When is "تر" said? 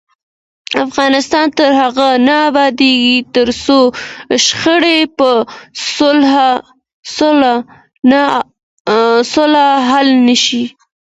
1.57-1.71